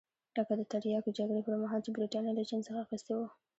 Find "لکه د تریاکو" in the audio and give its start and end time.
0.37-1.15